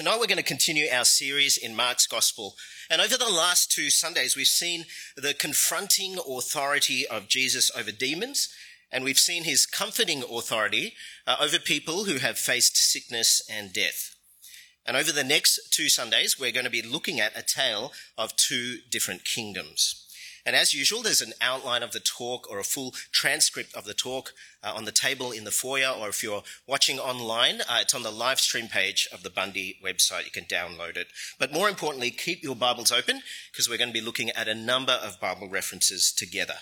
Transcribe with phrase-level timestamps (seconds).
[0.00, 2.54] tonight we're going to continue our series in Mark's Gospel.
[2.88, 8.48] And over the last two Sundays, we've seen the confronting authority of Jesus over demons,
[8.90, 10.94] and we've seen his comforting authority
[11.26, 14.14] uh, over people who have faced sickness and death.
[14.86, 18.34] And over the next two Sundays, we're going to be looking at a tale of
[18.36, 20.09] two different kingdoms.
[20.46, 23.94] And as usual, there's an outline of the talk or a full transcript of the
[23.94, 24.32] talk
[24.62, 28.02] uh, on the table in the foyer, or if you're watching online, uh, it's on
[28.02, 30.24] the live stream page of the Bundy website.
[30.24, 31.08] You can download it.
[31.38, 33.22] But more importantly, keep your Bibles open
[33.52, 36.56] because we're going to be looking at a number of Bible references together.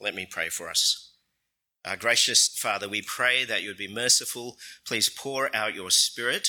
[0.00, 1.10] Let me pray for us.
[1.84, 4.58] Our gracious Father, we pray that you would be merciful.
[4.86, 6.48] Please pour out your Spirit,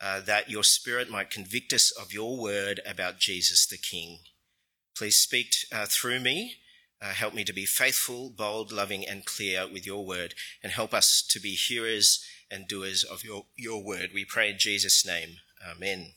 [0.00, 4.20] uh, that your Spirit might convict us of your word about Jesus the King.
[4.96, 6.56] Please speak uh, through me.
[7.00, 10.94] Uh, help me to be faithful, bold, loving, and clear with your word, and help
[10.94, 14.10] us to be hearers and doers of your, your word.
[14.14, 15.36] We pray in Jesus' name.
[15.68, 16.12] Amen.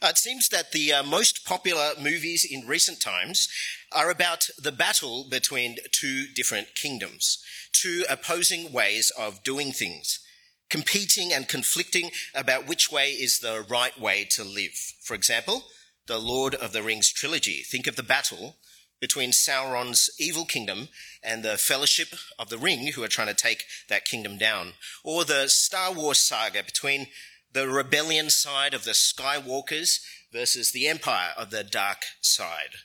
[0.00, 3.48] Uh, it seems that the uh, most popular movies in recent times
[3.92, 7.42] are about the battle between two different kingdoms,
[7.72, 10.20] two opposing ways of doing things,
[10.68, 14.72] competing and conflicting about which way is the right way to live.
[15.02, 15.64] For example,
[16.06, 17.62] the Lord of the Rings trilogy.
[17.62, 18.56] Think of the battle
[19.00, 20.88] between Sauron's evil kingdom
[21.22, 24.74] and the Fellowship of the Ring, who are trying to take that kingdom down.
[25.04, 27.08] Or the Star Wars saga between
[27.52, 30.00] the rebellion side of the Skywalkers
[30.32, 32.76] versus the Empire of the dark side.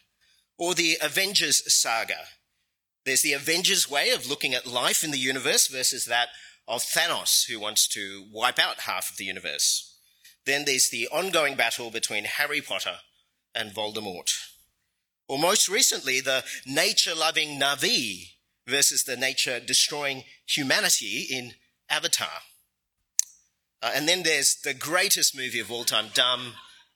[0.57, 2.27] Or the Avengers saga.
[3.05, 6.29] There's the Avengers way of looking at life in the universe versus that
[6.67, 9.97] of Thanos, who wants to wipe out half of the universe.
[10.45, 12.97] Then there's the ongoing battle between Harry Potter
[13.55, 14.31] and Voldemort.
[15.27, 18.31] Or most recently, the nature loving Na'vi
[18.67, 21.53] versus the nature destroying humanity in
[21.89, 22.41] Avatar.
[23.81, 26.53] Uh, and then there's the greatest movie of all time, Dumb.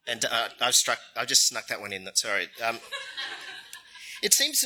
[0.07, 2.07] And uh, I've struck, I just snuck that one in.
[2.13, 2.47] Sorry.
[2.63, 2.79] Um,
[4.21, 4.63] it seems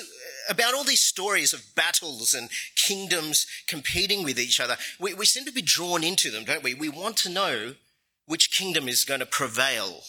[0.50, 5.46] about all these stories of battles and kingdoms competing with each other, we, we seem
[5.46, 6.74] to be drawn into them, don't we?
[6.74, 7.76] We want to know
[8.26, 10.02] which kingdom is going to prevail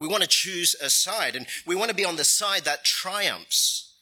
[0.00, 2.84] we want to choose a side and we want to be on the side that
[2.84, 3.94] triumphs.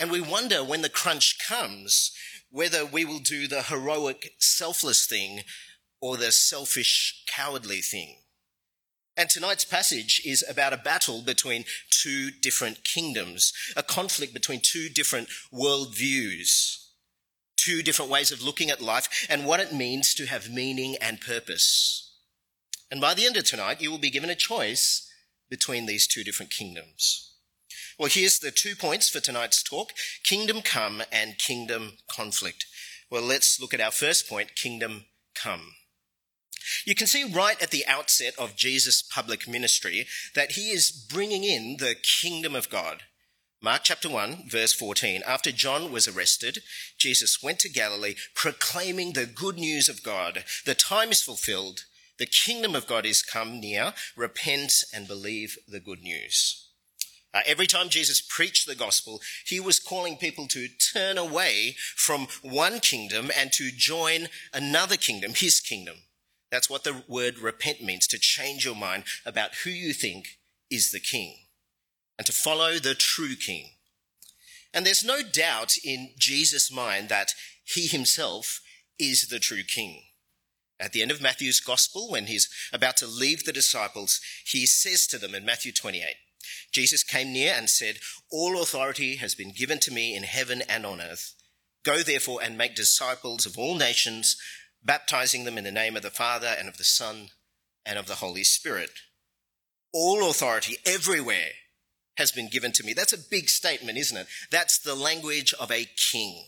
[0.00, 2.10] And we wonder when the crunch comes
[2.50, 5.40] whether we will do the heroic, selfless thing
[6.00, 8.16] or the selfish, cowardly thing.
[9.16, 14.88] And tonight's passage is about a battle between two different kingdoms, a conflict between two
[14.88, 16.88] different worldviews,
[17.56, 21.20] two different ways of looking at life and what it means to have meaning and
[21.20, 22.16] purpose.
[22.90, 25.08] And by the end of tonight, you will be given a choice
[25.52, 27.34] between these two different kingdoms.
[27.98, 29.92] Well, here's the two points for tonight's talk
[30.24, 32.64] kingdom come and kingdom conflict.
[33.10, 35.04] Well, let's look at our first point kingdom
[35.34, 35.74] come.
[36.86, 41.44] You can see right at the outset of Jesus' public ministry that he is bringing
[41.44, 43.02] in the kingdom of God.
[43.60, 45.22] Mark chapter 1, verse 14.
[45.26, 46.62] After John was arrested,
[46.96, 50.44] Jesus went to Galilee proclaiming the good news of God.
[50.64, 51.84] The time is fulfilled
[52.22, 53.94] the kingdom of God is come near.
[54.14, 56.68] Repent and believe the good news.
[57.34, 62.28] Uh, every time Jesus preached the gospel, he was calling people to turn away from
[62.40, 65.96] one kingdom and to join another kingdom, his kingdom.
[66.52, 70.38] That's what the word repent means, to change your mind about who you think
[70.70, 71.34] is the king
[72.18, 73.70] and to follow the true king.
[74.72, 77.32] And there's no doubt in Jesus' mind that
[77.64, 78.60] he himself
[78.96, 80.04] is the true king.
[80.82, 85.06] At the end of Matthew's gospel, when he's about to leave the disciples, he says
[85.06, 86.16] to them in Matthew 28,
[86.72, 87.98] Jesus came near and said,
[88.32, 91.34] All authority has been given to me in heaven and on earth.
[91.84, 94.36] Go therefore and make disciples of all nations,
[94.82, 97.28] baptizing them in the name of the Father and of the Son
[97.86, 98.90] and of the Holy Spirit.
[99.92, 101.50] All authority everywhere
[102.16, 102.92] has been given to me.
[102.92, 104.26] That's a big statement, isn't it?
[104.50, 106.46] That's the language of a king.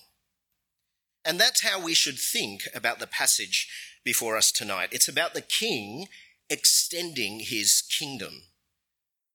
[1.25, 3.69] And that's how we should think about the passage
[4.04, 4.91] before us tonight.
[4.92, 6.09] It's about the king
[6.50, 8.43] extending his kingdom.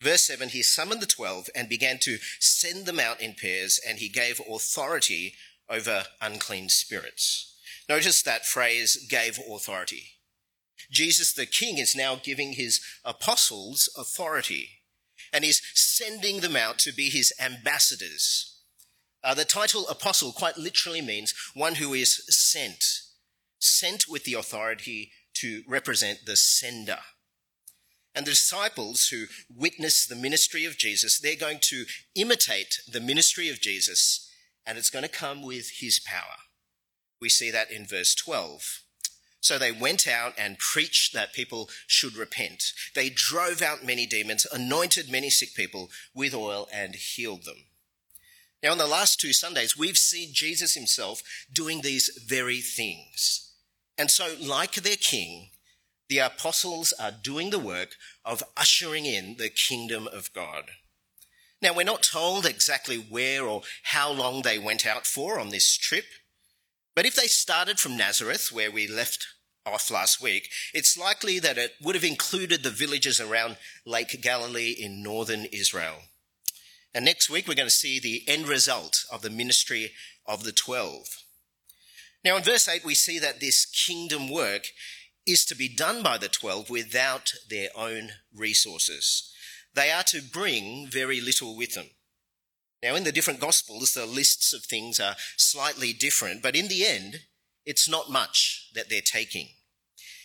[0.02, 3.98] Verse 7 He summoned the twelve and began to send them out in pairs, and
[3.98, 5.34] he gave authority
[5.70, 7.56] over unclean spirits.
[7.88, 10.20] Notice that phrase, gave authority.
[10.92, 14.70] Jesus the king is now giving his apostles authority,
[15.34, 18.58] and he's sending them out to be his ambassadors.
[19.24, 22.84] Uh, the title apostle quite literally means one who is sent
[23.60, 27.00] sent with the authority to represent the sender.
[28.16, 31.86] And the disciples who witness the ministry of Jesus, they're going to
[32.16, 34.30] imitate the ministry of Jesus,
[34.66, 36.38] and it's going to come with his power.
[37.22, 38.82] We see that in verse 12.
[39.42, 42.74] So they went out and preached that people should repent.
[42.94, 47.66] They drove out many demons, anointed many sick people with oil, and healed them.
[48.62, 51.22] Now, on the last two Sundays, we've seen Jesus himself
[51.54, 53.49] doing these very things.
[54.00, 55.50] And so, like their king,
[56.08, 60.72] the apostles are doing the work of ushering in the kingdom of God.
[61.62, 65.78] Now, we're not told exactly where or how long they went out for on this
[65.78, 66.06] trip,
[66.96, 69.28] but if they started from Nazareth, where we left
[69.66, 74.72] off last week, it's likely that it would have included the villages around Lake Galilee
[74.72, 76.04] in northern Israel.
[76.94, 79.92] And next week, we're going to see the end result of the ministry
[80.26, 81.19] of the twelve.
[82.24, 84.68] Now, in verse 8, we see that this kingdom work
[85.26, 89.32] is to be done by the twelve without their own resources.
[89.74, 91.92] They are to bring very little with them.
[92.82, 96.86] Now, in the different Gospels, the lists of things are slightly different, but in the
[96.86, 97.22] end,
[97.66, 99.50] it's not much that they're taking.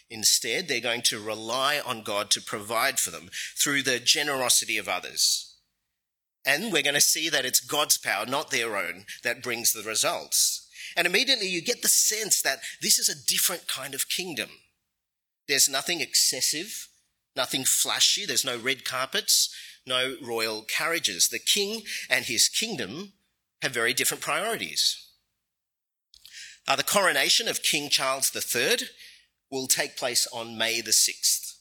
[0.09, 3.31] Instead, they're going to rely on God to provide for them
[3.63, 5.57] through the generosity of others.
[6.47, 9.83] And we're going to see that it's God's power, not their own, that brings the
[9.83, 10.64] results.
[10.97, 14.51] And immediately you get the sense that this is a different kind of kingdom.
[15.49, 16.89] There's nothing excessive,
[17.37, 19.55] nothing flashy, there's no red carpets,
[19.87, 21.29] no royal carriages.
[21.29, 23.13] The king and his kingdom
[23.63, 25.01] have very different priorities.
[26.67, 28.87] Uh, the coronation of King Charles III
[29.51, 31.55] will take place on May the 6th.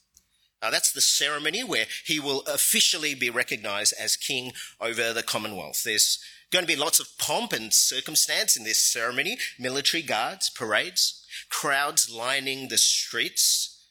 [0.61, 5.83] Now, that's the ceremony where he will officially be recognized as king over the Commonwealth.
[5.83, 6.19] There's
[6.53, 12.09] going to be lots of pomp and circumstance in this ceremony military guards, parades, crowds
[12.09, 13.87] lining the streets.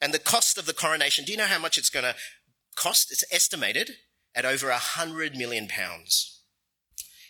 [0.00, 2.14] And the cost of the coronation, do you know how much it's going to
[2.76, 3.10] cost?
[3.10, 3.96] It's estimated
[4.34, 6.40] at over a hundred million pounds.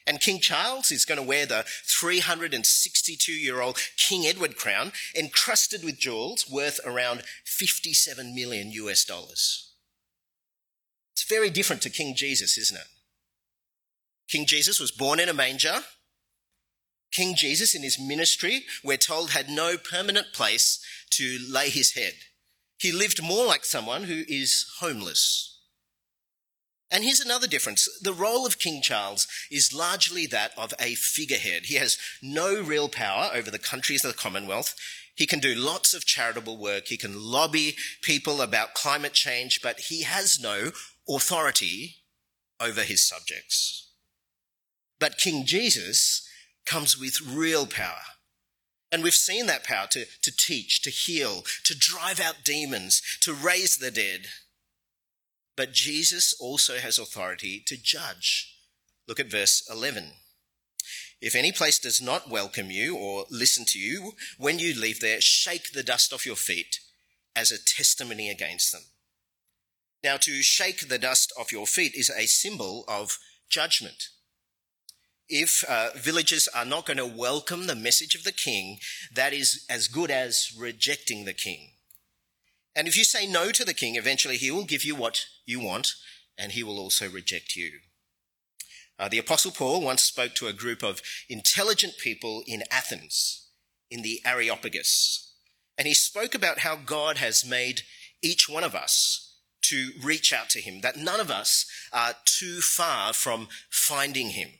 [0.06, 5.82] And King Charles is going to wear the 362 year old King Edward crown encrusted
[5.82, 9.72] with jewels worth around 57 million US dollars.
[11.12, 12.86] It's very different to King Jesus, isn't it?
[14.28, 15.80] King Jesus was born in a manger.
[17.12, 22.14] King Jesus, in his ministry, we're told, had no permanent place to lay his head.
[22.78, 25.54] He lived more like someone who is homeless.
[26.90, 27.88] And here's another difference.
[28.02, 31.64] The role of King Charles is largely that of a figurehead.
[31.66, 34.74] He has no real power over the countries of the Commonwealth.
[35.16, 36.88] He can do lots of charitable work.
[36.88, 40.72] He can lobby people about climate change, but he has no
[41.08, 41.96] authority
[42.60, 43.83] over his subjects.
[45.04, 46.26] But King Jesus
[46.64, 48.04] comes with real power.
[48.90, 53.34] And we've seen that power to, to teach, to heal, to drive out demons, to
[53.34, 54.28] raise the dead.
[55.58, 58.56] But Jesus also has authority to judge.
[59.06, 60.12] Look at verse 11.
[61.20, 65.20] If any place does not welcome you or listen to you, when you leave there,
[65.20, 66.80] shake the dust off your feet
[67.36, 68.84] as a testimony against them.
[70.02, 73.18] Now, to shake the dust off your feet is a symbol of
[73.50, 74.08] judgment
[75.28, 78.78] if uh, villagers are not going to welcome the message of the king,
[79.14, 81.70] that is as good as rejecting the king.
[82.76, 85.60] And if you say no to the king, eventually he will give you what you
[85.60, 85.94] want,
[86.36, 87.70] and he will also reject you.
[88.98, 93.48] Uh, the Apostle Paul once spoke to a group of intelligent people in Athens,
[93.90, 95.32] in the Areopagus,
[95.76, 97.82] and he spoke about how God has made
[98.22, 102.60] each one of us to reach out to him, that none of us are too
[102.60, 104.50] far from finding him.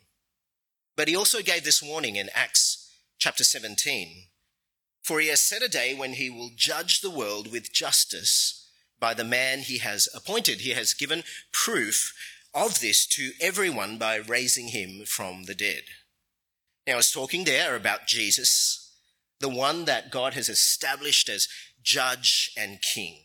[0.97, 4.27] But he also gave this warning in Acts chapter 17.
[5.03, 9.13] For he has set a day when he will judge the world with justice by
[9.13, 10.61] the man he has appointed.
[10.61, 12.15] He has given proof
[12.55, 15.83] of this to everyone by raising him from the dead.
[16.87, 18.93] Now, I was talking there about Jesus,
[19.41, 21.49] the one that God has established as
[21.83, 23.19] judge and king,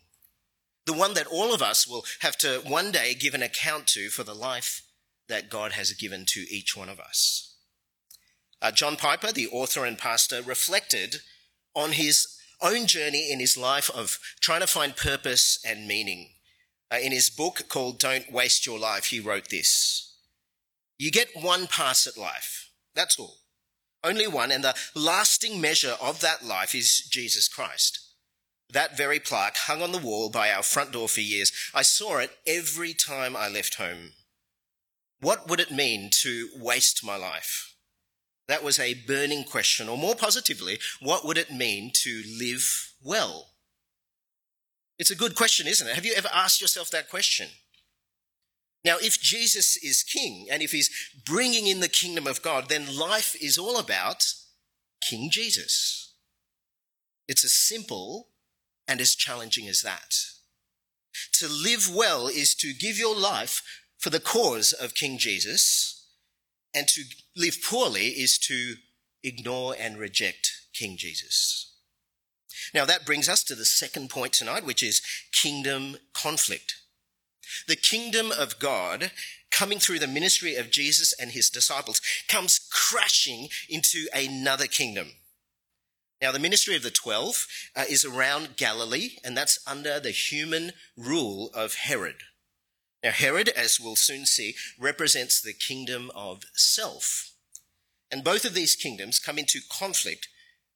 [0.85, 4.09] the one that all of us will have to one day give an account to
[4.09, 4.81] for the life
[5.27, 7.48] that God has given to each one of us.
[8.61, 11.17] Uh, John Piper, the author and pastor, reflected
[11.75, 12.27] on his
[12.61, 16.29] own journey in his life of trying to find purpose and meaning.
[16.91, 20.17] Uh, in his book called Don't Waste Your Life, he wrote this
[20.97, 22.71] You get one pass at life.
[22.95, 23.37] That's all.
[24.03, 27.99] Only one, and the lasting measure of that life is Jesus Christ.
[28.71, 31.51] That very plaque hung on the wall by our front door for years.
[31.73, 34.13] I saw it every time I left home.
[35.21, 37.68] What would it mean to waste my life?
[38.49, 43.51] That was a burning question, or more positively, what would it mean to live well?
[44.97, 45.93] It's a good question, isn't it?
[45.93, 47.49] Have you ever asked yourself that question?
[48.83, 50.89] Now, if Jesus is king and if he's
[51.25, 54.25] bringing in the kingdom of God, then life is all about
[55.07, 56.15] King Jesus.
[57.27, 58.29] It's as simple
[58.87, 60.15] and as challenging as that.
[61.33, 63.61] To live well is to give your life
[63.99, 65.98] for the cause of King Jesus,
[66.73, 67.03] and to
[67.35, 68.75] live poorly is to
[69.23, 71.73] ignore and reject King Jesus.
[72.73, 76.75] Now that brings us to the second point tonight, which is kingdom conflict.
[77.67, 79.11] The kingdom of God
[79.51, 85.13] coming through the ministry of Jesus and his disciples comes crashing into another kingdom.
[86.21, 90.73] Now, the ministry of the twelve uh, is around Galilee, and that's under the human
[90.97, 92.17] rule of Herod.
[93.03, 97.31] Now, Herod, as we'll soon see, represents the kingdom of self.
[98.11, 100.27] And both of these kingdoms come into conflict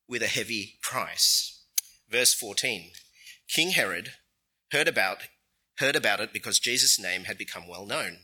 [0.07, 1.61] with a heavy price.
[2.09, 2.91] Verse 14
[3.47, 4.13] King Herod
[4.71, 5.23] heard about,
[5.79, 8.19] heard about it because Jesus' name had become well known.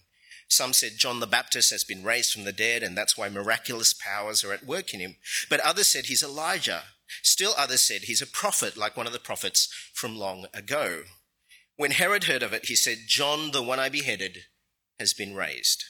[0.47, 3.93] Some said John the Baptist has been raised from the dead, and that's why miraculous
[3.93, 5.17] powers are at work in him.
[5.49, 6.83] But others said he's Elijah.
[7.21, 11.03] Still others said he's a prophet, like one of the prophets from long ago.
[11.79, 14.39] When Herod heard of it, he said, John, the one I beheaded,
[14.99, 15.85] has been raised.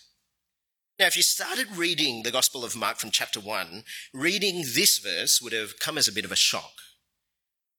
[1.00, 5.42] Now, if you started reading the Gospel of Mark from chapter 1, reading this verse
[5.42, 6.74] would have come as a bit of a shock.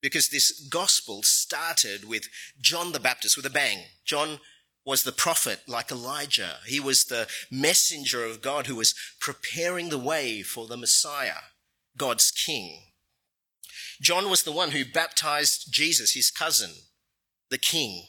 [0.03, 2.29] Because this Gospel started with
[2.61, 3.85] John the Baptist with a bang.
[4.05, 4.41] John
[4.85, 6.57] was the prophet like Elijah.
[6.67, 11.43] He was the messenger of God who was preparing the way for the Messiah,
[11.97, 12.87] God's king.
[14.01, 16.73] John was the one who baptized Jesus, his cousin,
[17.51, 18.05] the king.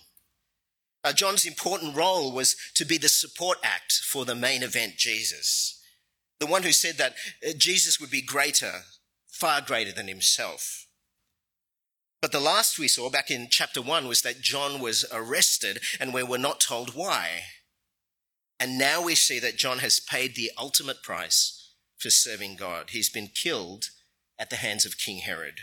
[1.03, 5.81] Uh, John's important role was to be the support act for the main event, Jesus.
[6.39, 7.15] The one who said that
[7.48, 8.83] uh, Jesus would be greater,
[9.27, 10.88] far greater than himself.
[12.21, 16.13] But the last we saw back in chapter 1 was that John was arrested and
[16.13, 17.41] we were not told why.
[18.60, 22.91] And now we see that John has paid the ultimate price for serving God.
[22.91, 23.86] He's been killed
[24.38, 25.62] at the hands of King Herod.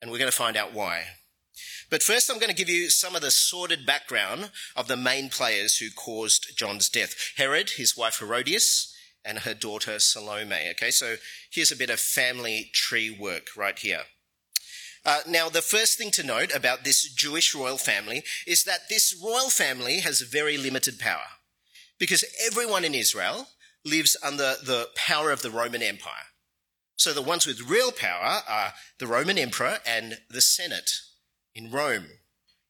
[0.00, 1.04] And we're going to find out why.
[1.92, 5.28] But first, I'm going to give you some of the sordid background of the main
[5.28, 8.94] players who caused John's death Herod, his wife Herodias,
[9.26, 10.70] and her daughter Salome.
[10.70, 11.16] Okay, so
[11.50, 14.04] here's a bit of family tree work right here.
[15.04, 19.14] Uh, now, the first thing to note about this Jewish royal family is that this
[19.22, 21.42] royal family has very limited power
[21.98, 23.48] because everyone in Israel
[23.84, 26.32] lives under the power of the Roman Empire.
[26.96, 30.90] So the ones with real power are the Roman Emperor and the Senate
[31.54, 32.06] in Rome.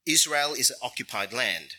[0.06, 1.76] Israel is occupied land.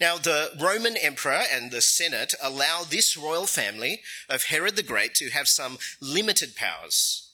[0.00, 5.14] Now, the Roman Emperor and the Senate allow this royal family of Herod the Great
[5.16, 7.30] to have some limited powers.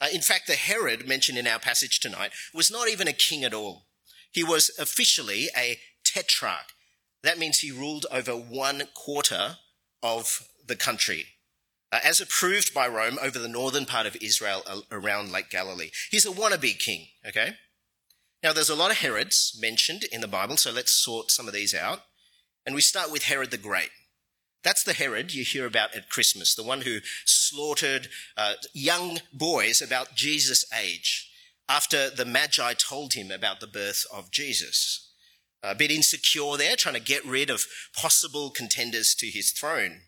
[0.00, 3.44] Uh, in fact, the Herod mentioned in our passage tonight was not even a king
[3.44, 3.84] at all.
[4.32, 6.72] He was officially a tetrarch.
[7.22, 9.58] That means he ruled over one quarter
[10.02, 11.26] of the country,
[11.92, 15.90] uh, as approved by Rome over the northern part of Israel uh, around Lake Galilee.
[16.10, 17.54] He's a wannabe king, okay?
[18.42, 21.54] Now, there's a lot of Herods mentioned in the Bible, so let's sort some of
[21.54, 22.00] these out.
[22.66, 23.90] And we start with Herod the Great.
[24.64, 29.80] That's the Herod you hear about at Christmas, the one who slaughtered uh, young boys
[29.80, 31.30] about Jesus' age
[31.68, 35.10] after the Magi told him about the birth of Jesus.
[35.62, 40.02] A bit insecure there, trying to get rid of possible contenders to his throne.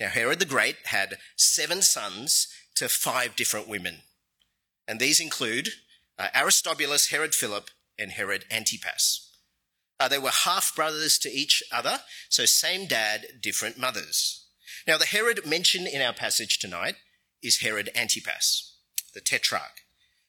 [0.00, 4.02] Now, Herod the Great had seven sons to five different women.
[4.86, 5.70] And these include
[6.18, 9.30] uh, Aristobulus, Herod Philip, and Herod Antipas.
[10.00, 14.46] Uh, they were half brothers to each other, so same dad, different mothers.
[14.86, 16.96] Now, the Herod mentioned in our passage tonight
[17.42, 18.76] is Herod Antipas,
[19.14, 19.82] the tetrarch.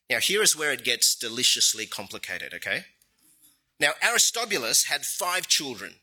[0.10, 2.86] Now, here is where it gets deliciously complicated, okay?
[3.80, 5.96] Now, Aristobulus had five children,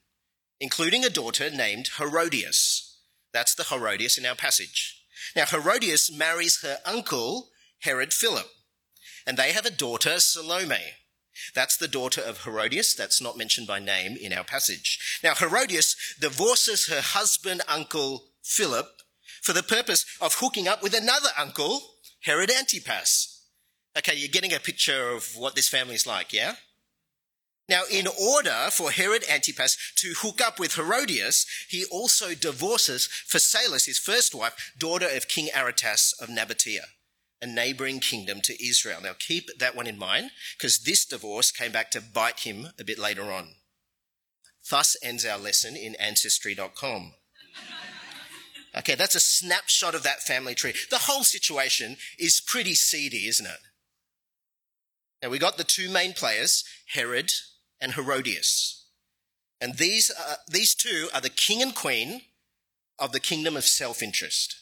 [0.61, 2.99] including a daughter named Herodias.
[3.33, 5.03] That's the Herodias in our passage.
[5.35, 7.51] Now, Herodias marries her uncle,
[7.81, 8.49] Herod Philip,
[9.27, 10.95] and they have a daughter, Salome.
[11.55, 12.95] That's the daughter of Herodias.
[12.95, 15.21] That's not mentioned by name in our passage.
[15.23, 18.89] Now, Herodias divorces her husband, uncle Philip,
[19.43, 21.81] for the purpose of hooking up with another uncle,
[22.23, 23.45] Herod Antipas.
[23.99, 26.55] Okay, you're getting a picture of what this family is like, yeah?
[27.69, 33.87] Now, in order for Herod Antipas to hook up with Herodias, he also divorces Phasaelis,
[33.87, 36.85] his first wife, daughter of King Aretas of Nabatea
[37.41, 39.01] a neighboring kingdom to Israel.
[39.03, 42.85] Now keep that one in mind because this divorce came back to bite him a
[42.85, 43.57] bit later on.
[44.71, 47.13] Thus ends our lesson in ancestry.com.
[48.77, 50.75] Okay, that's a snapshot of that family tree.
[50.91, 53.61] The whole situation is pretty seedy, isn't it?
[55.23, 56.63] Now we got the two main players,
[56.93, 57.33] Herod
[57.81, 58.85] and Herodias.
[59.61, 62.23] And these, uh, these two are the king and queen
[62.99, 64.57] of the kingdom of self interest.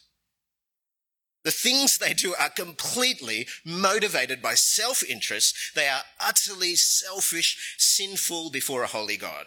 [1.45, 5.55] The things they do are completely motivated by self interest.
[5.75, 9.47] They are utterly selfish, sinful before a holy God.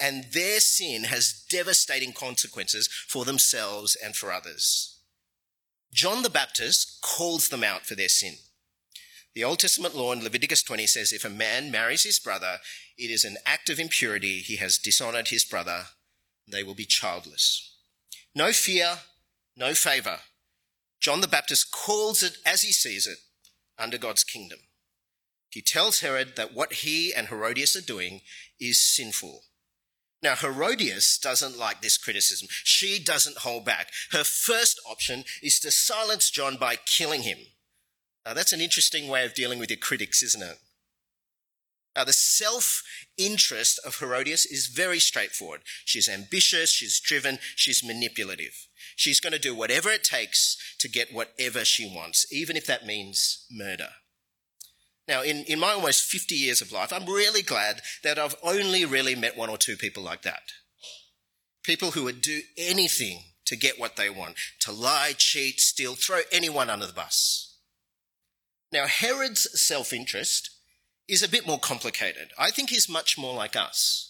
[0.00, 4.98] And their sin has devastating consequences for themselves and for others.
[5.92, 8.34] John the Baptist calls them out for their sin.
[9.34, 12.58] The Old Testament law in Leviticus 20 says if a man marries his brother,
[12.96, 14.38] it is an act of impurity.
[14.38, 15.84] He has dishonored his brother.
[16.50, 17.76] They will be childless.
[18.34, 18.98] No fear,
[19.56, 20.20] no favor.
[21.08, 23.16] John the Baptist calls it as he sees it
[23.78, 24.58] under God's kingdom.
[25.48, 28.20] He tells Herod that what he and Herodias are doing
[28.60, 29.44] is sinful.
[30.22, 32.48] Now, Herodias doesn't like this criticism.
[32.50, 33.88] She doesn't hold back.
[34.12, 37.38] Her first option is to silence John by killing him.
[38.26, 40.58] Now, that's an interesting way of dealing with your critics, isn't it?
[41.96, 42.82] Now, the self
[43.16, 45.62] interest of Herodias is very straightforward.
[45.86, 48.67] She's ambitious, she's driven, she's manipulative.
[48.98, 52.84] She's going to do whatever it takes to get whatever she wants, even if that
[52.84, 53.90] means murder.
[55.06, 58.84] Now, in, in my almost 50 years of life, I'm really glad that I've only
[58.84, 60.50] really met one or two people like that.
[61.62, 66.22] People who would do anything to get what they want, to lie, cheat, steal, throw
[66.32, 67.56] anyone under the bus.
[68.72, 70.50] Now, Herod's self interest
[71.06, 72.32] is a bit more complicated.
[72.36, 74.07] I think he's much more like us.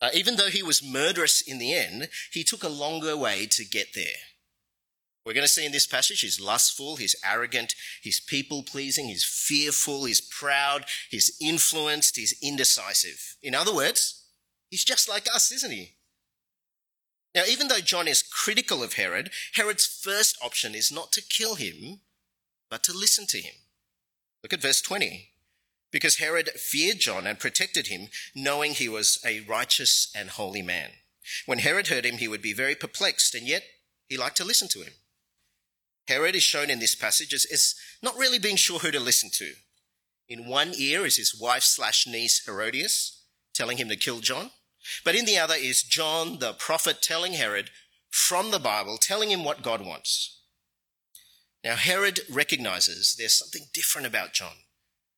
[0.00, 3.64] Uh, even though he was murderous in the end, he took a longer way to
[3.64, 4.16] get there.
[5.24, 9.24] We're going to see in this passage he's lustful, he's arrogant, he's people pleasing, he's
[9.24, 13.36] fearful, he's proud, he's influenced, he's indecisive.
[13.42, 14.24] In other words,
[14.70, 15.94] he's just like us, isn't he?
[17.34, 21.56] Now, even though John is critical of Herod, Herod's first option is not to kill
[21.56, 22.00] him,
[22.70, 23.54] but to listen to him.
[24.42, 25.30] Look at verse 20
[25.90, 30.90] because Herod feared John and protected him, knowing he was a righteous and holy man.
[31.46, 33.62] When Herod heard him, he would be very perplexed, and yet
[34.08, 34.92] he liked to listen to him.
[36.08, 39.30] Herod is shown in this passage as, as not really being sure who to listen
[39.34, 39.54] to.
[40.28, 43.24] In one ear is his wife slash niece Herodias
[43.54, 44.50] telling him to kill John,
[45.04, 47.70] but in the other is John the prophet telling Herod
[48.10, 50.40] from the Bible, telling him what God wants.
[51.64, 54.54] Now, Herod recognizes there's something different about John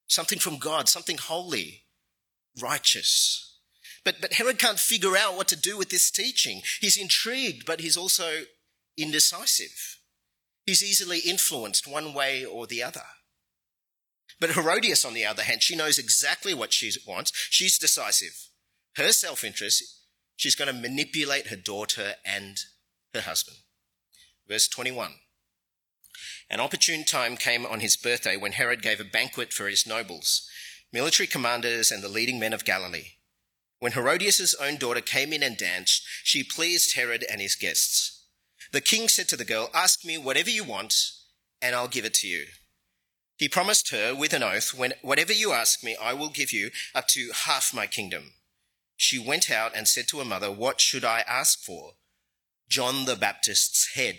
[0.09, 1.85] something from God, something holy,
[2.61, 3.59] righteous.
[4.05, 6.63] But, but Herod can't figure out what to do with this teaching.
[6.81, 8.43] He's intrigued, but he's also
[8.97, 9.99] indecisive.
[10.67, 13.05] He's easily influenced one way or the other.
[14.41, 17.33] But Herodias, on the other hand, she knows exactly what she wants.
[17.51, 18.49] She's decisive.
[18.97, 19.83] Her self interest,
[20.37, 22.59] she's going to manipulate her daughter and
[23.15, 23.59] her husband.
[24.49, 25.15] Verse 21.
[26.51, 30.49] An opportune time came on his birthday when Herod gave a banquet for his nobles,
[30.93, 33.13] military commanders, and the leading men of Galilee.
[33.81, 38.25] When Herodias' own daughter came in and danced, she pleased Herod and his guests.
[38.73, 40.95] The king said to the girl, Ask me whatever you want,
[41.61, 42.47] and I'll give it to you.
[43.37, 46.71] He promised her with an oath, when, Whatever you ask me, I will give you
[46.95, 48.33] up to half my kingdom.
[48.97, 51.93] She went out and said to her mother, What should I ask for?
[52.69, 54.19] John the Baptist's head,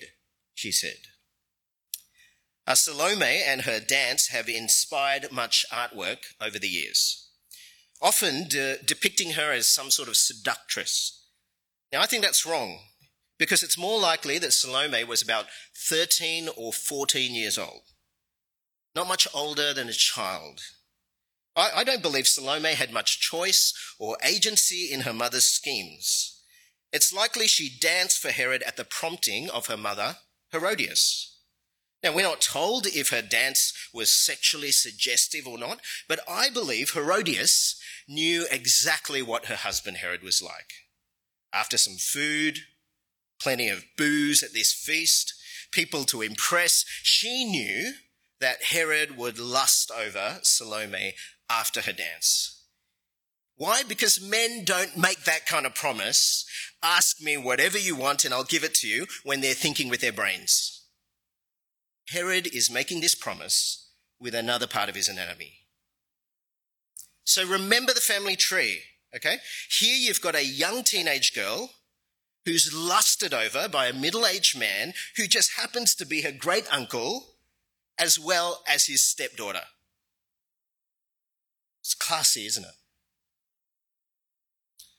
[0.53, 0.99] she said.
[2.69, 7.31] Uh, Salome and her dance have inspired much artwork over the years,
[7.99, 11.25] often de- depicting her as some sort of seductress.
[11.91, 12.77] Now, I think that's wrong
[13.39, 17.81] because it's more likely that Salome was about 13 or 14 years old,
[18.95, 20.61] not much older than a child.
[21.55, 26.43] I, I don't believe Salome had much choice or agency in her mother's schemes.
[26.93, 30.17] It's likely she danced for Herod at the prompting of her mother,
[30.51, 31.38] Herodias.
[32.01, 36.91] Now, we're not told if her dance was sexually suggestive or not, but I believe
[36.91, 37.75] Herodias
[38.07, 40.71] knew exactly what her husband Herod was like.
[41.51, 42.59] After some food,
[43.41, 45.33] plenty of booze at this feast,
[45.71, 47.93] people to impress, she knew
[48.39, 51.15] that Herod would lust over Salome
[51.49, 52.63] after her dance.
[53.55, 53.83] Why?
[53.83, 56.45] Because men don't make that kind of promise.
[56.81, 59.99] Ask me whatever you want and I'll give it to you when they're thinking with
[59.99, 60.78] their brains.
[62.11, 65.59] Herod is making this promise with another part of his anatomy.
[67.23, 68.81] So remember the family tree,
[69.15, 69.37] okay?
[69.79, 71.69] Here you've got a young teenage girl
[72.45, 76.65] who's lusted over by a middle aged man who just happens to be her great
[76.73, 77.35] uncle
[77.99, 79.63] as well as his stepdaughter.
[81.81, 82.75] It's classy, isn't it?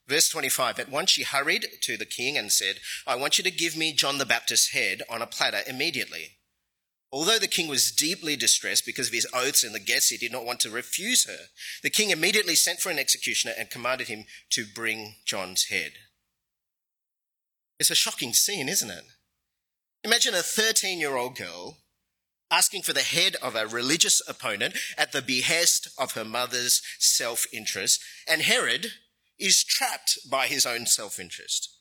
[0.06, 3.50] Verse 25 At once she hurried to the king and said, I want you to
[3.50, 6.36] give me John the Baptist's head on a platter immediately.
[7.12, 10.30] Although the king was deeply distressed because of his oaths and the guests, he did
[10.30, 11.48] not want to refuse her.
[11.82, 15.92] The king immediately sent for an executioner and commanded him to bring John's head.
[17.80, 19.04] It's a shocking scene, isn't it?
[20.04, 21.78] Imagine a 13 year old girl
[22.50, 27.46] asking for the head of a religious opponent at the behest of her mother's self
[27.52, 28.92] interest, and Herod
[29.38, 31.79] is trapped by his own self interest.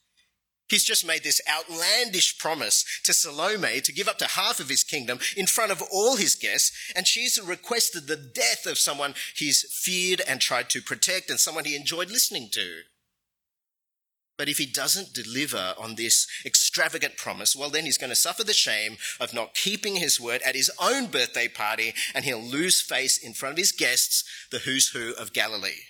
[0.69, 4.83] He's just made this outlandish promise to Salome to give up to half of his
[4.83, 9.63] kingdom in front of all his guests, and she's requested the death of someone he's
[9.71, 12.81] feared and tried to protect and someone he enjoyed listening to.
[14.37, 18.43] But if he doesn't deliver on this extravagant promise, well, then he's going to suffer
[18.43, 22.79] the shame of not keeping his word at his own birthday party, and he'll lose
[22.79, 25.81] face in front of his guests, the who's who of Galilee.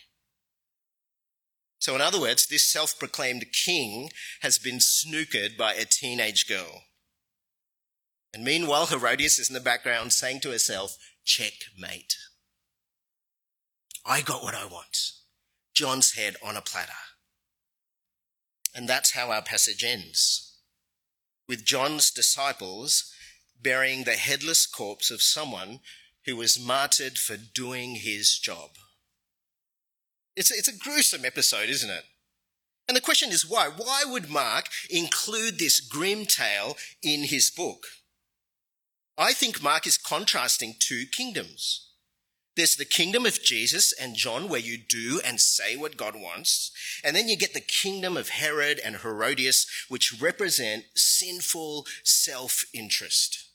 [1.79, 4.09] So, in other words, this self proclaimed king
[4.41, 6.83] has been snookered by a teenage girl.
[8.33, 12.15] And meanwhile, Herodias is in the background saying to herself, checkmate.
[14.05, 14.97] I got what I want.
[15.73, 16.91] John's head on a platter.
[18.75, 20.49] And that's how our passage ends
[21.49, 23.11] with John's disciples
[23.59, 25.79] burying the headless corpse of someone
[26.25, 28.69] who was martyred for doing his job.
[30.39, 32.05] It's, it's a gruesome episode, isn't it?
[32.87, 33.67] And the question is why?
[33.75, 37.87] Why would Mark include this grim tale in his book?
[39.17, 41.89] I think Mark is contrasting two kingdoms.
[42.55, 46.71] There's the kingdom of Jesus and John, where you do and say what God wants.
[47.03, 53.49] And then you get the kingdom of Herod and Herodias, which represent sinful self interest.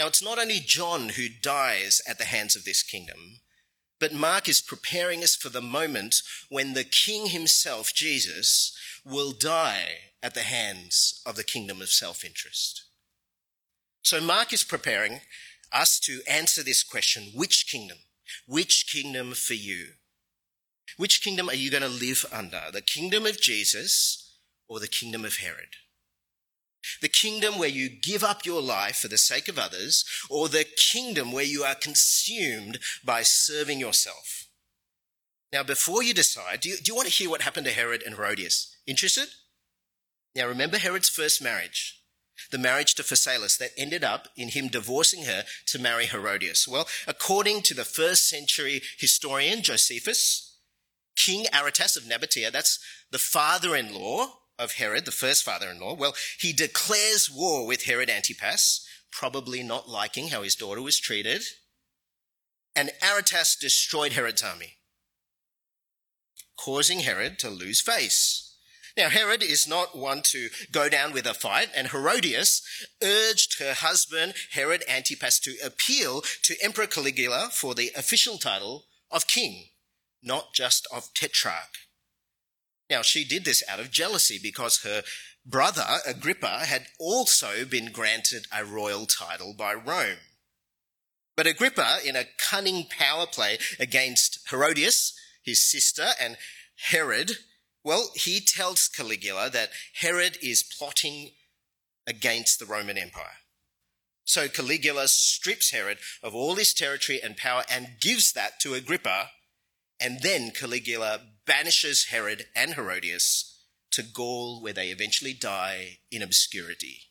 [0.00, 3.38] Now, it's not only John who dies at the hands of this kingdom,
[4.00, 10.12] but Mark is preparing us for the moment when the king himself, Jesus, will die
[10.22, 12.84] at the hands of the kingdom of self interest.
[14.02, 15.20] So Mark is preparing
[15.72, 17.98] us to answer this question which kingdom?
[18.46, 19.86] Which kingdom for you?
[20.96, 22.62] Which kingdom are you going to live under?
[22.72, 24.36] The kingdom of Jesus
[24.68, 25.76] or the kingdom of Herod?
[27.00, 30.64] The kingdom where you give up your life for the sake of others, or the
[30.64, 34.48] kingdom where you are consumed by serving yourself?
[35.52, 38.02] Now, before you decide, do you, do you want to hear what happened to Herod
[38.04, 38.76] and Herodias?
[38.86, 39.28] Interested?
[40.34, 42.00] Now, remember Herod's first marriage
[42.50, 46.66] the marriage to Phasaelis that ended up in him divorcing her to marry Herodias?
[46.68, 50.58] Well, according to the first century historian Josephus,
[51.16, 52.78] King Aretas of Nabatea, that's
[53.10, 57.66] the father in law of Herod, the first father in law, well, he declares war
[57.66, 61.42] with Herod Antipas, probably not liking how his daughter was treated.
[62.76, 64.78] And Aretas destroyed Herod's army,
[66.56, 68.56] causing Herod to lose face.
[68.96, 72.62] Now, Herod is not one to go down with a fight, and Herodias
[73.02, 79.26] urged her husband, Herod Antipas, to appeal to Emperor Caligula for the official title of
[79.26, 79.70] king,
[80.22, 81.74] not just of tetrarch.
[82.94, 85.02] Now, she did this out of jealousy because her
[85.44, 90.18] brother, Agrippa, had also been granted a royal title by Rome.
[91.36, 96.36] But Agrippa, in a cunning power play against Herodias, his sister, and
[96.90, 97.32] Herod,
[97.82, 101.30] well, he tells Caligula that Herod is plotting
[102.06, 103.38] against the Roman Empire.
[104.22, 109.30] So Caligula strips Herod of all his territory and power and gives that to Agrippa.
[109.98, 113.58] And then Caligula banishes Herod and Herodias
[113.92, 117.02] to Gaul, where they eventually die in obscurity.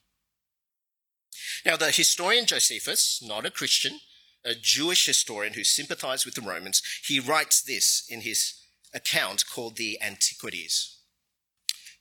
[1.65, 3.99] Now, the historian Josephus, not a Christian,
[4.43, 8.59] a Jewish historian who sympathized with the Romans, he writes this in his
[8.93, 10.97] account called the Antiquities.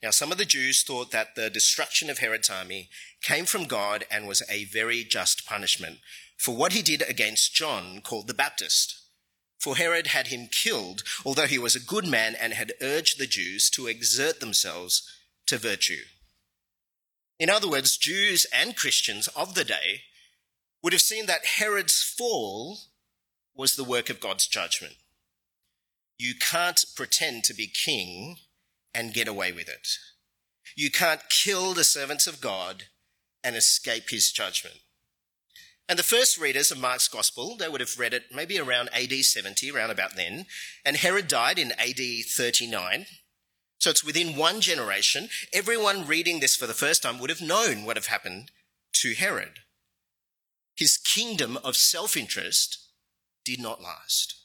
[0.03, 2.89] Now, some of the Jews thought that the destruction of Herod's army
[3.23, 5.99] came from God and was a very just punishment
[6.37, 9.02] for what he did against John, called the Baptist.
[9.63, 13.29] For Herod had him killed, although he was a good man and had urged the
[13.29, 15.09] Jews to exert themselves
[15.47, 16.03] to virtue.
[17.39, 20.03] In other words, Jews and Christians of the day
[20.83, 22.79] would have seen that Herod's fall
[23.55, 24.97] was the work of God's judgment.
[26.19, 28.39] You can't pretend to be king
[28.93, 29.87] and get away with it.
[30.75, 32.87] You can't kill the servants of God
[33.45, 34.81] and escape his judgment.
[35.89, 39.13] And the first readers of Mark's gospel, they would have read it maybe around AD
[39.13, 40.47] 70, around about then.
[40.85, 43.07] And Herod died in AD 39.
[43.79, 45.29] So it's within one generation.
[45.53, 48.53] Everyone reading this for the first time would have known what have happened
[48.95, 49.59] to Herod.
[50.77, 52.79] His kingdom of self interest
[53.45, 54.37] did not last.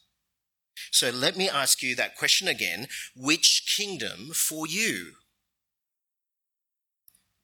[0.91, 2.87] So let me ask you that question again.
[3.15, 5.13] Which kingdom for you?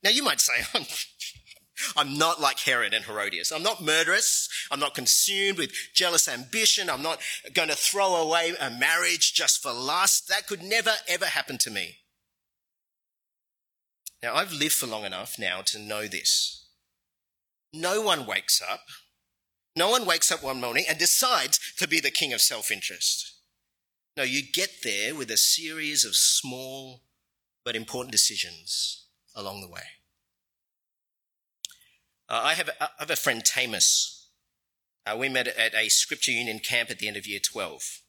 [0.03, 0.63] Now you might say,
[1.95, 3.51] I'm, not like Herod and Herodias.
[3.51, 4.47] I'm not murderous.
[4.71, 6.89] I'm not consumed with jealous ambition.
[6.89, 7.19] I'm not
[7.53, 10.27] going to throw away a marriage just for lust.
[10.27, 11.97] That could never ever happen to me.
[14.21, 16.67] Now, I've lived for long enough now to know this.
[17.73, 18.81] No one wakes up,
[19.75, 23.33] no one wakes up one morning and decides to be the king of self interest.
[24.15, 27.01] No, you get there with a series of small
[27.65, 29.81] but important decisions along the way.
[32.29, 34.27] Uh, I, have, I have a friend, Tamus.
[35.05, 37.99] Uh, we met at a scripture union camp at the end of year 12.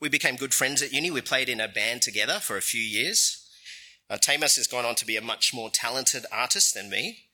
[0.00, 1.10] We became good friends at uni.
[1.10, 3.48] We played in a band together for a few years.
[4.10, 7.26] Uh, Tamus has gone on to be a much more talented artist than me.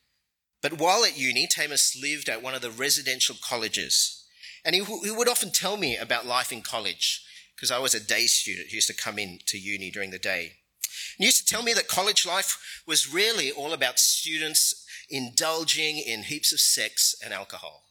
[0.62, 4.24] But while at uni, Tamus lived at one of the residential colleges.
[4.64, 7.24] And he, w- he would often tell me about life in college
[7.56, 10.18] because I was a day student who used to come in to uni during the
[10.18, 10.42] day.
[10.42, 15.98] And he used to tell me that college life was really all about students indulging
[15.98, 17.84] in heaps of sex and alcohol.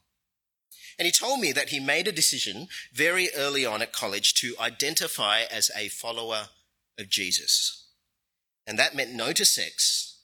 [0.97, 4.55] And he told me that he made a decision very early on at college to
[4.59, 6.49] identify as a follower
[6.97, 7.87] of Jesus.
[8.67, 10.19] And that meant no to sex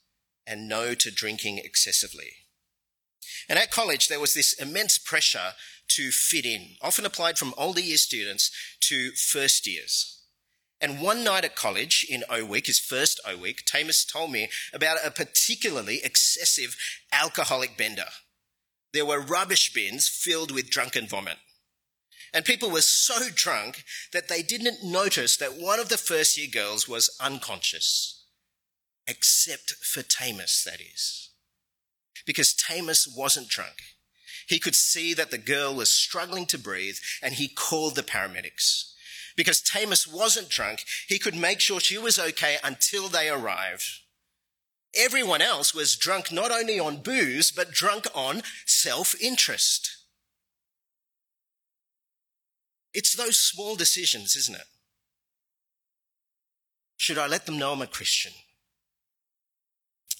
[0.45, 2.31] and no to drinking excessively.
[3.47, 5.53] And at college, there was this immense pressure
[5.87, 10.14] to fit in, often applied from older year students to first years.
[10.81, 14.49] And one night at college in O Week, his first O Week, Tamus told me
[14.73, 16.75] about a particularly excessive
[17.11, 18.09] alcoholic bender.
[18.93, 21.37] There were rubbish bins filled with drunken vomit.
[22.33, 26.49] And people were so drunk that they didn't notice that one of the first year
[26.51, 28.25] girls was unconscious.
[29.07, 31.29] Except for Tamus, that is.
[32.25, 33.77] Because Tamus wasn't drunk.
[34.47, 38.91] He could see that the girl was struggling to breathe and he called the paramedics.
[39.35, 43.83] Because Tamus wasn't drunk, he could make sure she was okay until they arrived.
[44.95, 49.97] Everyone else was drunk not only on booze, but drunk on self interest.
[52.93, 54.67] It's those small decisions, isn't it?
[56.95, 58.31] Should I let them know I'm a Christian?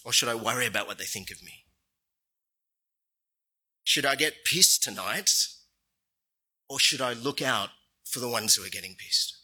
[0.03, 1.63] Or should I worry about what they think of me?
[3.85, 5.31] Should I get pissed tonight?
[6.67, 7.69] Or should I look out
[8.15, 9.35] for the ones who are getting pissed?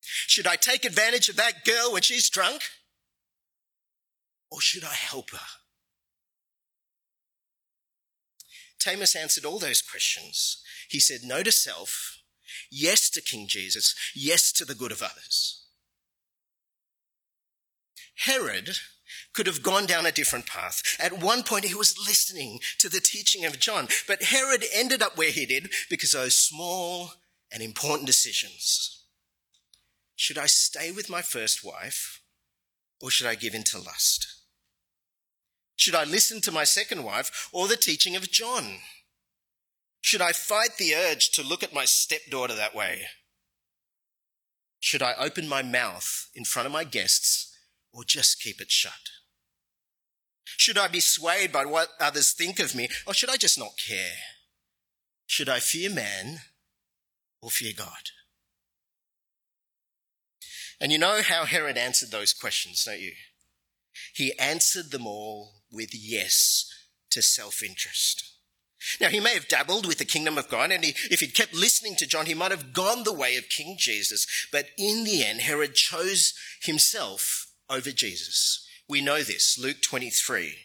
[0.00, 2.62] Should I take advantage of that girl when she's drunk?
[4.50, 5.46] Or should I help her?
[8.78, 10.62] Tamus answered all those questions.
[10.88, 12.16] He said no to self,
[12.70, 15.66] yes to King Jesus, yes to the good of others.
[18.14, 18.70] Herod
[19.32, 20.82] could have gone down a different path.
[20.98, 25.16] At one point, he was listening to the teaching of John, but Herod ended up
[25.16, 27.12] where he did because of those small
[27.52, 29.04] and important decisions.
[30.16, 32.20] Should I stay with my first wife
[33.00, 34.26] or should I give in to lust?
[35.76, 38.80] Should I listen to my second wife or the teaching of John?
[40.02, 43.06] Should I fight the urge to look at my stepdaughter that way?
[44.78, 47.54] Should I open my mouth in front of my guests
[47.92, 49.19] or just keep it shut?
[50.56, 53.78] Should I be swayed by what others think of me, or should I just not
[53.78, 54.16] care?
[55.26, 56.40] Should I fear man
[57.40, 58.10] or fear God?
[60.80, 63.12] And you know how Herod answered those questions, don't you?
[64.14, 66.66] He answered them all with yes
[67.10, 68.24] to self interest.
[69.00, 71.54] Now, he may have dabbled with the kingdom of God, and he, if he'd kept
[71.54, 74.26] listening to John, he might have gone the way of King Jesus.
[74.50, 76.32] But in the end, Herod chose
[76.62, 78.66] himself over Jesus.
[78.90, 80.56] We know this, Luke 23.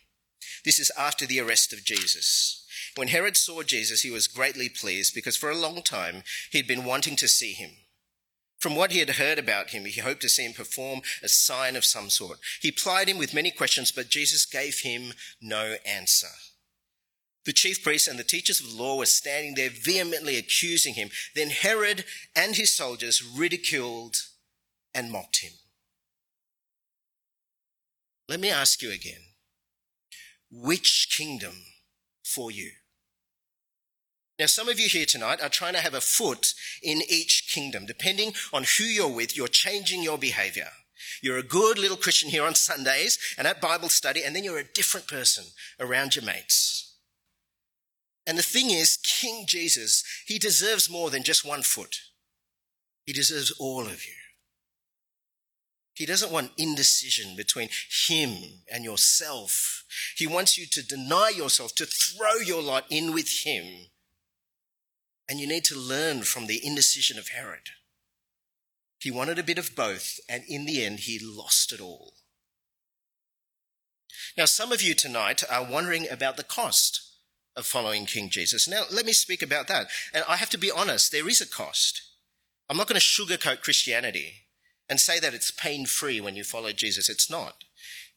[0.65, 2.65] This is after the arrest of Jesus.
[2.95, 6.85] When Herod saw Jesus, he was greatly pleased because for a long time he'd been
[6.85, 7.69] wanting to see him.
[8.57, 11.75] From what he had heard about him, he hoped to see him perform a sign
[11.75, 12.39] of some sort.
[12.63, 16.33] He plied him with many questions, but Jesus gave him no answer.
[17.45, 21.11] The chief priests and the teachers of the law were standing there vehemently accusing him.
[21.35, 24.15] Then Herod and his soldiers ridiculed
[24.95, 25.51] and mocked him.
[28.27, 29.21] Let me ask you again
[30.51, 31.53] which kingdom
[32.23, 32.71] for you?
[34.39, 37.85] Now, some of you here tonight are trying to have a foot in each kingdom.
[37.85, 40.69] Depending on who you're with, you're changing your behavior.
[41.21, 44.59] You're a good little Christian here on Sundays and at Bible study, and then you're
[44.59, 45.45] a different person
[45.79, 46.95] around your mates.
[48.27, 51.97] And the thing is, King Jesus, he deserves more than just one foot.
[53.05, 54.13] He deserves all of you.
[55.95, 57.69] He doesn't want indecision between
[58.09, 58.35] him
[58.71, 59.85] and yourself.
[60.17, 63.87] He wants you to deny yourself, to throw your lot in with him.
[65.29, 67.69] And you need to learn from the indecision of Herod.
[68.99, 72.13] He wanted a bit of both, and in the end, he lost it all.
[74.37, 77.01] Now, some of you tonight are wondering about the cost
[77.55, 78.67] of following King Jesus.
[78.67, 79.87] Now, let me speak about that.
[80.13, 82.01] And I have to be honest, there is a cost.
[82.69, 84.44] I'm not going to sugarcoat Christianity.
[84.89, 87.09] And say that it's pain free when you follow Jesus.
[87.09, 87.63] It's not.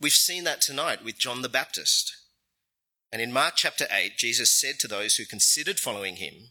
[0.01, 2.17] We've seen that tonight with John the Baptist.
[3.13, 6.51] And in Mark chapter 8, Jesus said to those who considered following him,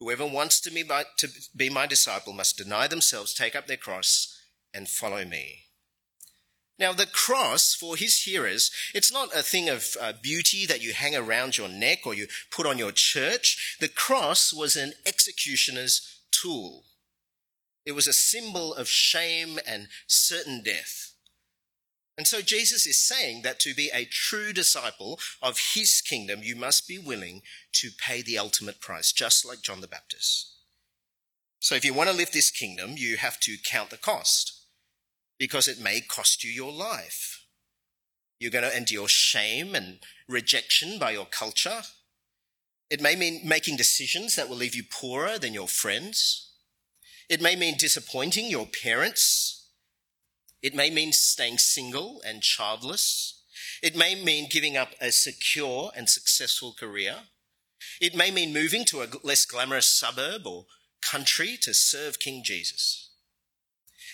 [0.00, 3.76] Whoever wants to be, my, to be my disciple must deny themselves, take up their
[3.76, 4.38] cross,
[4.74, 5.66] and follow me.
[6.78, 10.92] Now, the cross for his hearers, it's not a thing of uh, beauty that you
[10.92, 13.76] hang around your neck or you put on your church.
[13.80, 16.84] The cross was an executioner's tool.
[17.86, 21.12] It was a symbol of shame and certain death.
[22.18, 26.56] And so Jesus is saying that to be a true disciple of his kingdom, you
[26.56, 27.42] must be willing
[27.74, 30.54] to pay the ultimate price, just like John the Baptist.
[31.60, 34.64] So if you want to live this kingdom, you have to count the cost
[35.38, 37.44] because it may cost you your life.
[38.38, 41.82] You're going to endure shame and rejection by your culture.
[42.90, 46.45] It may mean making decisions that will leave you poorer than your friends.
[47.28, 49.68] It may mean disappointing your parents.
[50.62, 53.42] It may mean staying single and childless.
[53.82, 57.16] It may mean giving up a secure and successful career.
[58.00, 60.66] It may mean moving to a less glamorous suburb or
[61.00, 63.10] country to serve King Jesus.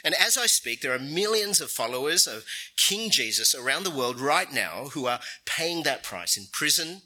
[0.04, 2.44] And as I speak, there are millions of followers of
[2.76, 7.02] King Jesus around the world right now who are paying that price in prison,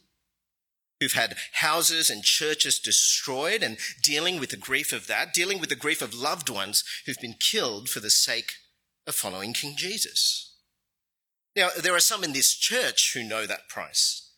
[1.00, 5.68] who've had houses and churches destroyed and dealing with the grief of that, dealing with
[5.68, 8.52] the grief of loved ones who've been killed for the sake
[9.06, 10.54] of following King Jesus.
[11.54, 14.30] Now, there are some in this church who know that price,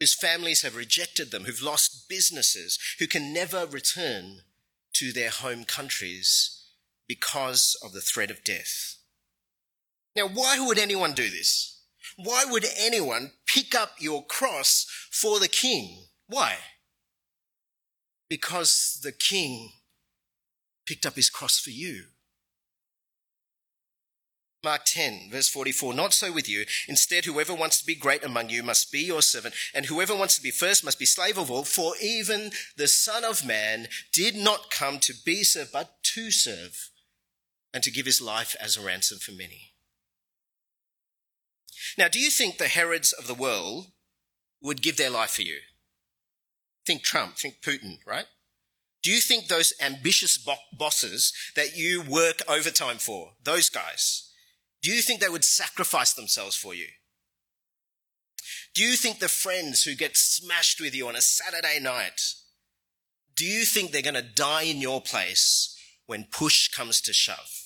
[0.00, 4.40] whose families have rejected them, who've lost businesses, who can never return
[4.94, 6.64] to their home countries
[7.06, 8.96] because of the threat of death.
[10.16, 11.77] Now, why would anyone do this?
[12.20, 16.06] Why would anyone pick up your cross for the king?
[16.26, 16.56] Why?
[18.28, 19.70] Because the king
[20.84, 22.06] picked up his cross for you.
[24.64, 26.64] Mark 10, verse 44, not so with you.
[26.88, 30.34] Instead, whoever wants to be great among you must be your servant, and whoever wants
[30.34, 34.34] to be first must be slave of all, for even the Son of Man did
[34.34, 36.90] not come to be served, but to serve,
[37.72, 39.67] and to give his life as a ransom for many.
[41.96, 43.92] Now, do you think the Herods of the world
[44.62, 45.58] would give their life for you?
[46.86, 48.26] Think Trump, think Putin, right?
[49.02, 54.30] Do you think those ambitious bo- bosses that you work overtime for, those guys,
[54.82, 56.86] do you think they would sacrifice themselves for you?
[58.74, 62.20] Do you think the friends who get smashed with you on a Saturday night,
[63.34, 67.57] do you think they're going to die in your place when push comes to shove?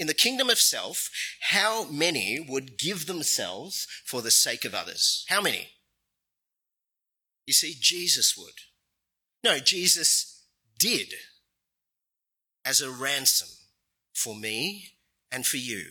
[0.00, 1.10] In the kingdom of self,
[1.50, 5.26] how many would give themselves for the sake of others?
[5.28, 5.68] How many?
[7.46, 8.54] You see, Jesus would.
[9.44, 10.46] No, Jesus
[10.78, 11.12] did
[12.64, 13.48] as a ransom
[14.14, 14.94] for me
[15.30, 15.82] and for you.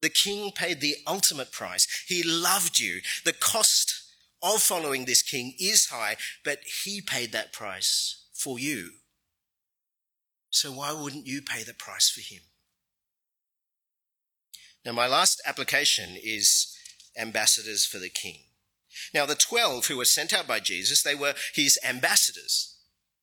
[0.00, 1.86] The king paid the ultimate price.
[2.08, 3.00] He loved you.
[3.24, 4.02] The cost
[4.42, 8.90] of following this king is high, but he paid that price for you.
[10.50, 12.42] So why wouldn't you pay the price for him?
[14.84, 16.76] Now, my last application is
[17.16, 18.38] ambassadors for the king.
[19.14, 22.72] Now, the 12 who were sent out by Jesus, they were his ambassadors.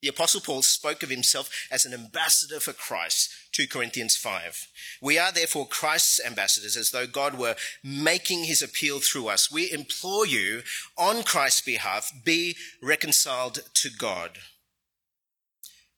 [0.02, 4.67] The apostle Paul spoke of himself as an ambassador for Christ, 2 Corinthians 5.
[5.02, 9.52] We are therefore Christ's ambassadors as though God were making his appeal through us.
[9.52, 10.62] We implore you
[10.98, 14.39] on Christ's behalf, be reconciled to God.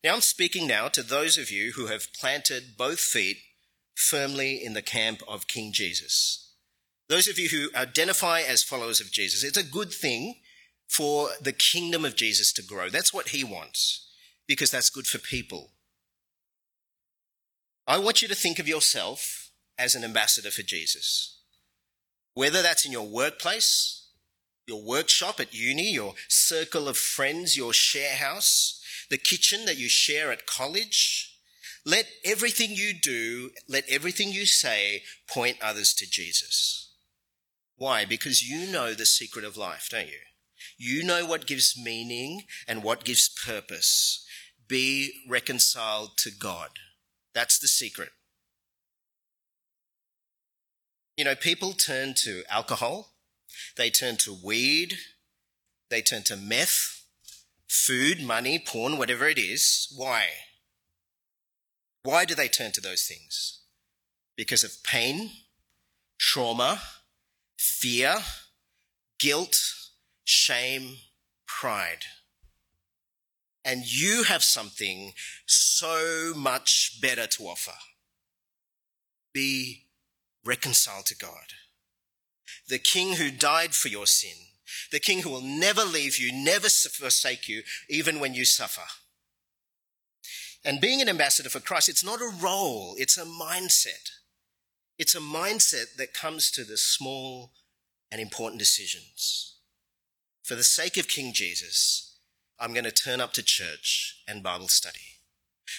[0.03, 3.37] Now I'm speaking now to those of you who have planted both feet
[3.95, 6.53] firmly in the camp of King Jesus.
[7.09, 10.35] Those of you who identify as followers of Jesus, it's a good thing
[10.87, 12.89] for the kingdom of Jesus to grow.
[12.89, 14.07] That's what he wants,
[14.47, 15.71] because that's good for people.
[17.87, 21.39] I want you to think of yourself as an ambassador for Jesus.
[22.33, 24.07] Whether that's in your workplace,
[24.67, 29.89] your workshop at uni, your circle of friends, your share house, the kitchen that you
[29.89, 31.30] share at college,
[31.85, 36.93] let everything you do, let everything you say point others to Jesus.
[37.75, 38.05] Why?
[38.05, 40.19] Because you know the secret of life, don't you?
[40.77, 44.25] You know what gives meaning and what gives purpose.
[44.67, 46.69] Be reconciled to God.
[47.33, 48.09] That's the secret.
[51.17, 53.13] You know, people turn to alcohol,
[53.77, 54.97] they turn to weed,
[55.89, 57.05] they turn to meth,
[57.67, 59.91] food, money, porn, whatever it is.
[59.95, 60.25] Why?
[62.03, 63.59] Why do they turn to those things?
[64.35, 65.31] Because of pain,
[66.17, 66.81] trauma,
[67.57, 68.17] fear,
[69.19, 69.55] guilt,
[70.23, 70.97] shame,
[71.45, 72.05] pride.
[73.63, 75.13] and you have something
[75.45, 77.73] so much better to offer.
[79.33, 79.85] Be
[80.43, 81.53] reconciled to God.
[82.67, 84.37] The King who died for your sin,
[84.91, 88.87] the King who will never leave you, never forsake you, even when you suffer.
[90.63, 94.11] And being an ambassador for Christ, it's not a role, it's a mindset.
[94.97, 97.53] It's a mindset that comes to the small
[98.11, 99.55] and important decisions.
[100.43, 102.19] For the sake of King Jesus,
[102.59, 105.17] I'm going to turn up to church and Bible study.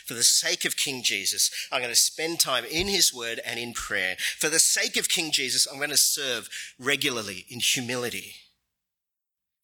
[0.07, 3.61] For the sake of King Jesus, I'm going to spend time in His Word and
[3.61, 4.17] in prayer.
[4.39, 8.35] For the sake of King Jesus, I'm going to serve regularly in humility.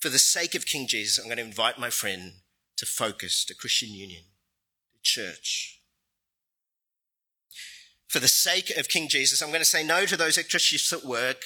[0.01, 2.35] For the sake of King Jesus, I'm going to invite my friend
[2.77, 4.23] to focus, to Christian Union,
[5.09, 5.81] church.
[8.09, 10.93] For the sake of King Jesus, I'm going to say no to those extra shifts
[10.93, 11.43] at work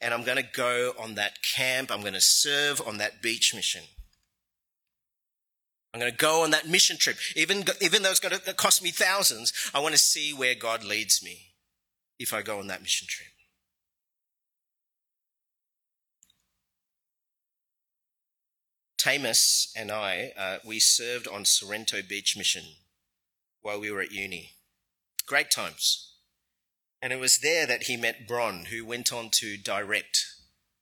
[0.00, 1.90] and I'm going to go on that camp.
[1.90, 3.82] I'm going to serve on that beach mission.
[5.92, 7.16] I'm going to go on that mission trip.
[7.36, 10.84] Even, even though it's going to cost me thousands, I want to see where God
[10.84, 11.52] leads me
[12.18, 13.28] if I go on that mission trip.
[18.98, 22.64] Tamas and I, uh, we served on Sorrento Beach Mission
[23.62, 24.52] while we were at uni.
[25.26, 26.14] Great times.
[27.02, 30.26] And it was there that he met Bron, who went on to direct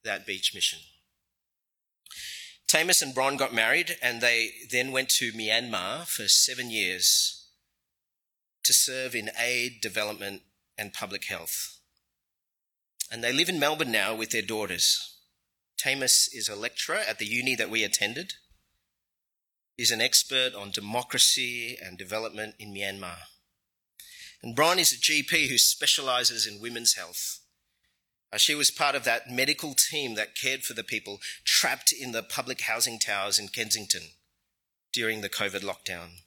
[0.04, 0.80] that beach mission.
[2.66, 7.46] Tamas and Bron got married and they then went to Myanmar for seven years
[8.64, 10.42] to serve in aid, development,
[10.76, 11.78] and public health.
[13.10, 15.16] And they live in Melbourne now with their daughters.
[15.78, 18.34] Tamas is a lecturer at the uni that we attended.
[19.78, 23.18] He's an expert on democracy and development in Myanmar.
[24.42, 27.38] And Bron is a GP who specializes in women's health.
[28.32, 32.10] Uh, she was part of that medical team that cared for the people trapped in
[32.10, 34.02] the public housing towers in Kensington
[34.92, 36.22] during the COVID lockdown.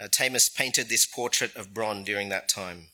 [0.00, 2.88] Uh, Tamas painted this portrait of Bron during that time.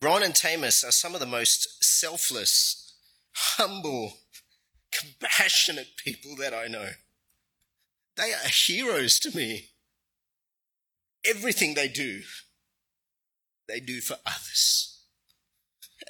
[0.00, 2.94] Bron and Tamas are some of the most selfless,
[3.32, 4.18] humble,
[4.92, 6.90] compassionate people that I know.
[8.20, 9.70] They are heroes to me.
[11.24, 12.20] Everything they do,
[13.66, 15.04] they do for others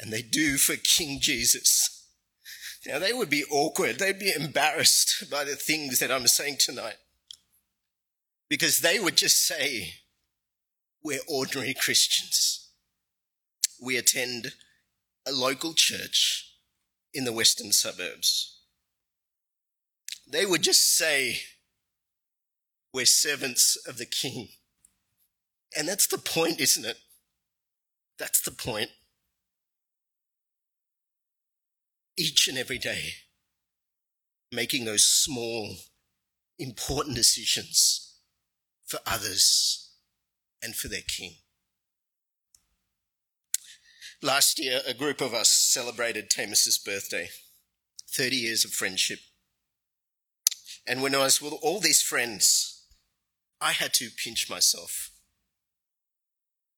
[0.00, 2.06] and they do for King Jesus.
[2.86, 3.98] Now, they would be awkward.
[3.98, 6.96] They'd be embarrassed by the things that I'm saying tonight.
[8.48, 9.94] Because they would just say,
[11.04, 12.70] We're ordinary Christians.
[13.80, 14.54] We attend
[15.26, 16.56] a local church
[17.12, 18.58] in the western suburbs.
[20.26, 21.40] They would just say,
[22.92, 24.48] We're servants of the King.
[25.76, 26.98] And that's the point, isn't it?
[28.18, 28.90] That's the point.
[32.20, 33.14] each and every day,
[34.52, 35.76] making those small,
[36.58, 38.18] important decisions
[38.86, 39.90] for others
[40.62, 41.36] and for their King.
[44.22, 47.30] Last year, a group of us celebrated Tamas's birthday,
[48.10, 49.20] 30 years of friendship.
[50.86, 52.79] And when I was with all these friends,
[53.60, 55.10] I had to pinch myself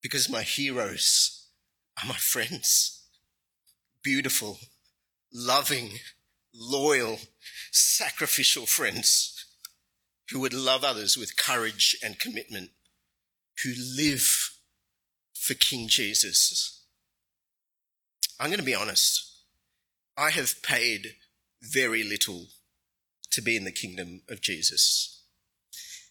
[0.02, 1.46] because my heroes
[2.02, 3.04] are my friends.
[4.02, 4.58] Beautiful,
[5.32, 5.90] loving,
[6.52, 7.18] loyal,
[7.70, 9.44] sacrificial friends
[10.30, 12.70] who would love others with courage and commitment,
[13.62, 14.50] who live
[15.34, 16.82] for King Jesus.
[18.40, 19.28] I'm going to be honest.
[20.16, 21.14] I have paid
[21.62, 22.46] very little
[23.30, 25.21] to be in the kingdom of Jesus.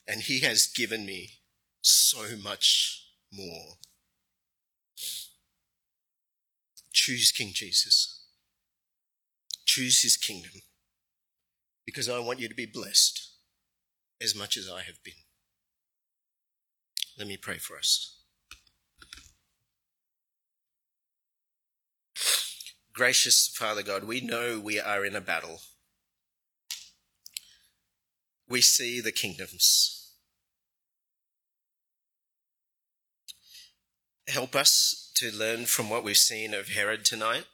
[0.08, 1.40] And he has given me
[1.82, 3.78] so much more.
[6.92, 8.24] Choose King Jesus.
[9.66, 10.62] Choose his kingdom
[11.86, 13.30] because I want you to be blessed
[14.22, 15.14] as much as I have been.
[17.18, 18.18] Let me pray for us.
[22.94, 25.62] Gracious Father God, we know we are in a battle.
[28.52, 30.10] We see the kingdoms.
[34.28, 37.46] Help us to learn from what we've seen of Herod tonight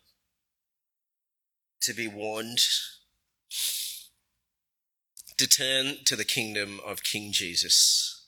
[1.82, 2.62] to be warned
[5.38, 8.26] to turn to the kingdom of King Jesus,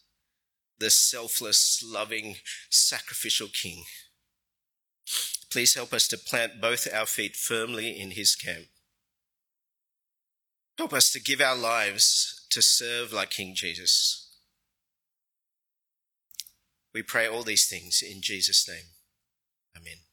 [0.78, 2.36] the selfless, loving,
[2.70, 3.86] sacrificial King.
[5.50, 8.68] Please help us to plant both our feet firmly in his camp.
[10.78, 14.28] Help us to give our lives to serve like King Jesus.
[16.94, 18.92] We pray all these things in Jesus' name.
[19.78, 20.09] Amen.